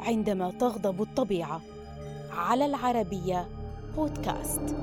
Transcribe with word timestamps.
عندما 0.00 0.50
تغضب 0.50 1.02
الطبيعة. 1.02 1.60
على 2.36 2.66
العربية 2.66 3.48
بودكاست. 3.96 4.76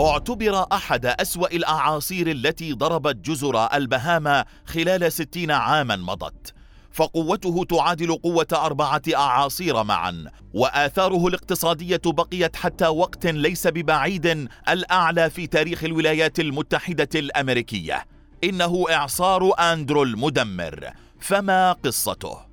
اعتبر 0.00 0.66
أحد 0.72 1.06
أسوأ 1.06 1.46
الأعاصير 1.46 2.30
التي 2.30 2.72
ضربت 2.72 3.16
جزر 3.16 3.66
البهاما 3.74 4.44
خلال 4.66 5.12
ستين 5.12 5.50
عاما 5.50 5.96
مضت. 5.96 6.54
فقوته 6.92 7.64
تعادل 7.64 8.16
قوة 8.16 8.46
أربعة 8.52 9.02
أعاصير 9.14 9.82
معا 9.82 10.24
وآثاره 10.54 11.26
الاقتصادية 11.26 12.00
بقيت 12.06 12.56
حتى 12.56 12.86
وقت 12.86 13.26
ليس 13.26 13.66
ببعيد 13.66 14.48
الأعلى 14.68 15.30
في 15.30 15.46
تاريخ 15.46 15.84
الولايات 15.84 16.40
المتحدة 16.40 17.08
الأمريكية. 17.14 18.04
إنه 18.44 18.84
إعصار 18.90 19.50
أندرو 19.58 20.02
المدمر. 20.02 20.90
فما 21.20 21.72
قصته؟ 21.72 22.49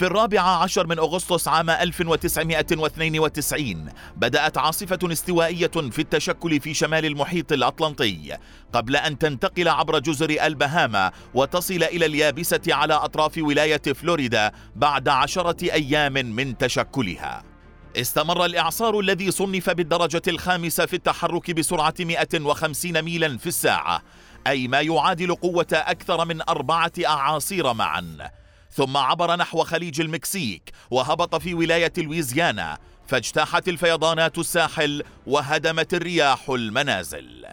في 0.00 0.06
الرابع 0.06 0.40
عشر 0.40 0.86
من 0.86 0.98
أغسطس 0.98 1.48
عام 1.48 1.70
1992 1.70 3.88
بدأت 4.16 4.58
عاصفة 4.58 4.98
استوائية 5.04 5.66
في 5.66 5.98
التشكل 5.98 6.60
في 6.60 6.74
شمال 6.74 7.06
المحيط 7.06 7.52
الأطلنطي 7.52 8.36
قبل 8.72 8.96
أن 8.96 9.18
تنتقل 9.18 9.68
عبر 9.68 9.98
جزر 9.98 10.46
البهاما 10.46 11.12
وتصل 11.34 11.82
إلى 11.82 12.06
اليابسة 12.06 12.60
على 12.68 12.94
أطراف 12.94 13.38
ولاية 13.38 13.82
فلوريدا 13.82 14.52
بعد 14.76 15.08
عشرة 15.08 15.72
أيام 15.72 16.12
من 16.12 16.58
تشكلها. 16.58 17.44
استمر 17.96 18.44
الإعصار 18.44 19.00
الذي 19.00 19.30
صنف 19.30 19.70
بالدرجة 19.70 20.22
الخامسة 20.28 20.86
في 20.86 20.96
التحرك 20.96 21.50
بسرعة 21.50 21.94
150 22.00 23.02
ميلا 23.02 23.38
في 23.38 23.46
الساعة 23.46 24.02
أي 24.46 24.68
ما 24.68 24.80
يعادل 24.80 25.34
قوة 25.34 25.68
أكثر 25.72 26.24
من 26.24 26.42
أربعة 26.48 26.92
أعاصير 27.06 27.72
معاً. 27.72 28.30
ثم 28.72 28.96
عبر 28.96 29.36
نحو 29.36 29.64
خليج 29.64 30.00
المكسيك 30.00 30.70
وهبط 30.90 31.36
في 31.36 31.54
ولاية 31.54 31.92
لويزيانا 31.98 32.78
فاجتاحت 33.06 33.68
الفيضانات 33.68 34.38
الساحل 34.38 35.02
وهدمت 35.26 35.94
الرياح 35.94 36.50
المنازل. 36.50 37.46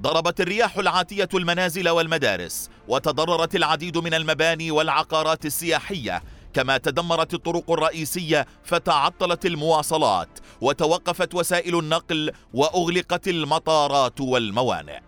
ضربت 0.00 0.40
الرياح 0.40 0.78
العاتية 0.78 1.28
المنازل 1.34 1.88
والمدارس 1.88 2.70
وتضررت 2.88 3.56
العديد 3.56 3.98
من 3.98 4.14
المباني 4.14 4.70
والعقارات 4.70 5.46
السياحية 5.46 6.22
كما 6.54 6.78
تدمرت 6.78 7.34
الطرق 7.34 7.70
الرئيسية 7.70 8.46
فتعطلت 8.64 9.46
المواصلات 9.46 10.28
وتوقفت 10.60 11.34
وسائل 11.34 11.78
النقل 11.78 12.32
وأغلقت 12.54 13.28
المطارات 13.28 14.20
والموانئ. 14.20 15.00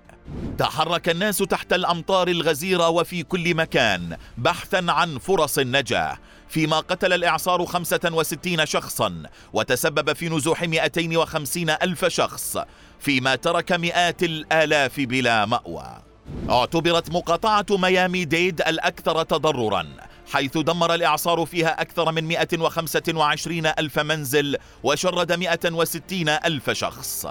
تحرك 0.59 1.09
الناس 1.09 1.39
تحت 1.39 1.73
الأمطار 1.73 2.29
الغزيرة 2.29 2.89
وفي 2.89 3.23
كل 3.23 3.55
مكان 3.55 4.17
بحثا 4.39 4.85
عن 4.89 5.19
فرص 5.19 5.59
النجاة. 5.59 6.19
فيما 6.49 6.81
قتل 6.81 7.13
الإعصار 7.13 7.67
65 7.67 8.67
شخصا 8.67 9.23
وتسبب 9.53 10.13
في 10.13 10.29
نزوح 10.29 10.63
250 10.63 11.71
ألف 11.71 12.05
شخص. 12.05 12.59
فيما 13.01 13.35
ترك 13.35 13.73
مئات 13.73 14.23
الآلاف 14.23 15.01
بلا 15.01 15.47
مأوى. 15.47 16.03
اعتبرت 16.51 17.11
مقاطعة 17.11 17.67
ميامي 17.71 18.25
ديد 18.25 18.61
الأكثر 18.61 19.23
تضررا 19.23 19.87
حيث 20.33 20.59
دمر 20.59 20.95
الإعصار 20.95 21.47
فيها 21.47 21.81
أكثر 21.81 22.13
من 22.13 22.25
125 22.25 23.67
ألف 23.67 23.99
منزل 23.99 24.57
وشرد 24.83 25.33
160 25.33 26.29
ألف 26.29 26.71
شخص. 26.71 27.27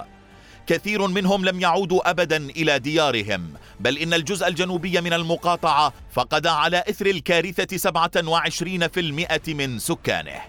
كثير 0.68 1.08
منهم 1.08 1.46
لم 1.46 1.62
يعودوا 1.62 2.10
ابدا 2.10 2.38
إلى 2.38 2.80
ديارهم 2.80 3.54
بل 3.80 3.98
إن 3.98 4.14
الجزء 4.14 4.48
الجنوبي 4.48 5.02
من 5.02 5.14
المقاطعة 5.14 5.94
فقد 6.12 6.48
على 6.48 6.84
إثر 6.90 7.06
الكارثة 7.06 7.78
27% 7.78 9.50
من 9.50 9.80
سكانه. 9.80 10.42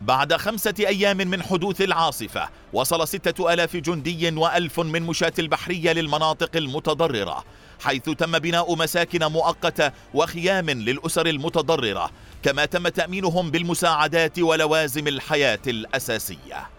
بعد 0.00 0.36
خمسة 0.36 0.74
أيام 0.80 1.16
من 1.16 1.42
حدوث 1.42 1.80
العاصفة 1.80 2.48
وصل 2.72 3.08
ستة 3.08 3.52
ألاف 3.52 3.76
جندي 3.76 4.30
وألف 4.30 4.80
من 4.80 5.02
مشاة 5.02 5.32
البحرية 5.38 5.92
للمناطق 5.92 6.56
المتضررة 6.56 7.44
حيث 7.80 8.02
تم 8.02 8.38
بناء 8.38 8.74
مساكن 8.74 9.24
مؤقتة 9.24 9.90
وخيام 10.14 10.70
للأسر 10.70 11.26
المتضررة 11.26 12.10
كما 12.42 12.64
تم 12.64 12.88
تأمينهم 12.88 13.50
بالمساعدات 13.50 14.38
ولوازم 14.38 15.08
الحياة 15.08 15.62
الأساسية. 15.66 16.73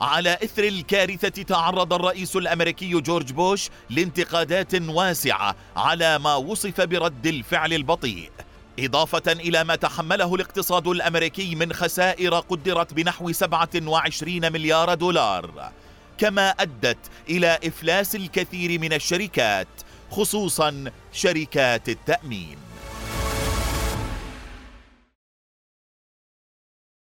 على 0.00 0.38
إثر 0.44 0.64
الكارثة 0.64 1.42
تعرض 1.42 1.92
الرئيس 1.92 2.36
الأمريكي 2.36 3.00
جورج 3.00 3.32
بوش 3.32 3.68
لانتقادات 3.90 4.74
واسعة 4.74 5.56
على 5.76 6.18
ما 6.18 6.34
وصف 6.34 6.80
برد 6.80 7.26
الفعل 7.26 7.72
البطيء 7.72 8.30
إضافة 8.78 9.32
إلى 9.32 9.64
ما 9.64 9.76
تحمله 9.76 10.34
الاقتصاد 10.34 10.86
الأمريكي 10.86 11.54
من 11.54 11.72
خسائر 11.72 12.34
قدرت 12.34 12.94
بنحو 12.94 13.32
27 13.32 14.52
مليار 14.52 14.94
دولار 14.94 15.72
كما 16.18 16.50
أدت 16.50 16.98
إلى 17.28 17.58
إفلاس 17.64 18.16
الكثير 18.16 18.80
من 18.80 18.92
الشركات 18.92 19.68
خصوصا 20.10 20.84
شركات 21.12 21.88
التأمين. 21.88 22.67